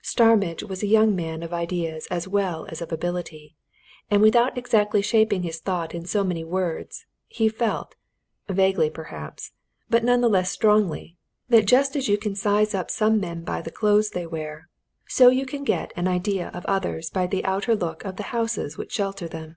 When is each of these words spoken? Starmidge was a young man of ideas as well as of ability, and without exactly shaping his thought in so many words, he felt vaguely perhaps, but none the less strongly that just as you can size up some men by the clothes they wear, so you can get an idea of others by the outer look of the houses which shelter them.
Starmidge 0.00 0.62
was 0.62 0.82
a 0.82 0.86
young 0.86 1.14
man 1.14 1.42
of 1.42 1.52
ideas 1.52 2.06
as 2.10 2.26
well 2.26 2.64
as 2.70 2.80
of 2.80 2.90
ability, 2.90 3.54
and 4.10 4.22
without 4.22 4.56
exactly 4.56 5.02
shaping 5.02 5.42
his 5.42 5.60
thought 5.60 5.94
in 5.94 6.06
so 6.06 6.24
many 6.24 6.42
words, 6.42 7.04
he 7.28 7.46
felt 7.46 7.94
vaguely 8.48 8.88
perhaps, 8.88 9.52
but 9.90 10.02
none 10.02 10.22
the 10.22 10.30
less 10.30 10.50
strongly 10.50 11.18
that 11.50 11.66
just 11.66 11.94
as 11.94 12.08
you 12.08 12.16
can 12.16 12.34
size 12.34 12.74
up 12.74 12.90
some 12.90 13.20
men 13.20 13.44
by 13.44 13.60
the 13.60 13.70
clothes 13.70 14.12
they 14.12 14.26
wear, 14.26 14.66
so 15.08 15.28
you 15.28 15.44
can 15.44 15.62
get 15.62 15.92
an 15.94 16.08
idea 16.08 16.48
of 16.54 16.64
others 16.64 17.10
by 17.10 17.26
the 17.26 17.44
outer 17.44 17.74
look 17.76 18.02
of 18.02 18.16
the 18.16 18.22
houses 18.32 18.78
which 18.78 18.92
shelter 18.92 19.28
them. 19.28 19.56